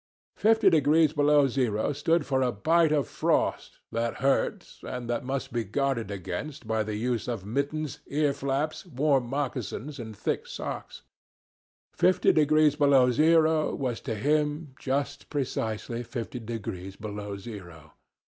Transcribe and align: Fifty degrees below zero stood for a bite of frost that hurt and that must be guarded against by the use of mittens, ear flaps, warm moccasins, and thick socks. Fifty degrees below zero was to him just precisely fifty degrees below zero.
Fifty 0.35 0.67
degrees 0.71 1.13
below 1.13 1.47
zero 1.47 1.93
stood 1.93 2.25
for 2.25 2.41
a 2.41 2.51
bite 2.51 2.91
of 2.91 3.07
frost 3.07 3.77
that 3.91 4.15
hurt 4.15 4.79
and 4.81 5.07
that 5.07 5.23
must 5.23 5.53
be 5.53 5.63
guarded 5.63 6.09
against 6.09 6.67
by 6.67 6.81
the 6.81 6.95
use 6.95 7.27
of 7.27 7.45
mittens, 7.45 7.99
ear 8.07 8.33
flaps, 8.33 8.83
warm 8.83 9.27
moccasins, 9.27 9.99
and 9.99 10.17
thick 10.17 10.47
socks. 10.47 11.03
Fifty 11.93 12.33
degrees 12.33 12.75
below 12.75 13.11
zero 13.11 13.75
was 13.75 13.99
to 14.01 14.15
him 14.15 14.73
just 14.79 15.29
precisely 15.29 16.01
fifty 16.01 16.39
degrees 16.39 16.95
below 16.95 17.37
zero. 17.37 17.93